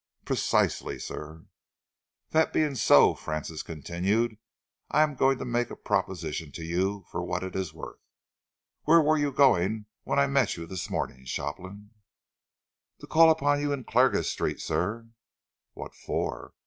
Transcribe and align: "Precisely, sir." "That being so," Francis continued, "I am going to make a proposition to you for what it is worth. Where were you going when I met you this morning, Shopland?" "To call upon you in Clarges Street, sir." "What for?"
"Precisely, 0.25 0.97
sir." 0.97 1.45
"That 2.31 2.51
being 2.53 2.73
so," 2.73 3.13
Francis 3.13 3.61
continued, 3.61 4.37
"I 4.89 5.03
am 5.03 5.13
going 5.13 5.37
to 5.37 5.45
make 5.45 5.69
a 5.69 5.75
proposition 5.75 6.51
to 6.53 6.63
you 6.63 7.05
for 7.11 7.23
what 7.23 7.43
it 7.43 7.55
is 7.55 7.71
worth. 7.71 7.99
Where 8.85 8.99
were 8.99 9.19
you 9.19 9.31
going 9.31 9.85
when 10.01 10.17
I 10.17 10.25
met 10.25 10.57
you 10.57 10.65
this 10.65 10.89
morning, 10.89 11.25
Shopland?" 11.25 11.91
"To 13.01 13.05
call 13.05 13.29
upon 13.29 13.61
you 13.61 13.71
in 13.71 13.83
Clarges 13.83 14.27
Street, 14.27 14.59
sir." 14.59 15.07
"What 15.75 15.93
for?" 15.93 16.55